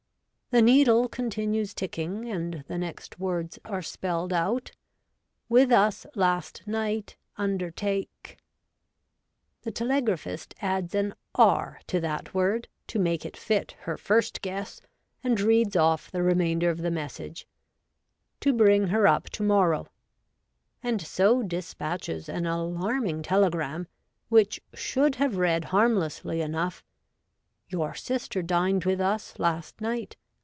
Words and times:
The 0.53 0.61
needle 0.61 1.07
continues 1.07 1.73
ticking 1.73 2.27
and 2.27 2.65
the 2.67 2.77
next 2.77 3.17
words 3.17 3.57
are 3.63 3.81
spelled 3.81 4.33
out,' 4.33 4.73
with 5.57 5.71
us 5.71 6.05
last 6.13 6.61
night, 6.67 7.15
undertake' 7.37 8.35
The 9.63 9.71
telegraphist 9.71 10.53
adds 10.61 10.93
an' 10.93 11.15
r' 11.35 11.79
to 11.87 12.01
that 12.01 12.33
word 12.33 12.67
to 12.87 12.99
make 12.99 13.25
it 13.25 13.37
fit 13.37 13.77
her 13.83 13.95
first 13.95 14.41
guess, 14.41 14.81
and 15.23 15.39
reads 15.39 15.77
off 15.77 16.11
the 16.11 16.21
remainder 16.21 16.69
of 16.69 16.79
the 16.79 16.91
message,' 16.91 17.47
to 18.41 18.51
bring 18.51 18.87
her 18.87 19.07
up 19.07 19.29
to 19.29 19.43
morrow,' 19.43 19.87
and 20.83 21.01
so 21.01 21.41
despatches 21.43 22.27
an 22.27 22.45
alarming 22.45 23.21
tele 23.23 23.49
gram, 23.49 23.87
which 24.27 24.59
should 24.73 25.15
have 25.15 25.37
read 25.37 25.63
harmlessly 25.71 26.41
enough,' 26.41 26.83
Your 27.69 27.93
sister 27.95 28.41
dined 28.41 28.83
with 28.83 28.99
us 28.99 29.39
last 29.39 29.77
niaht. 29.77 30.17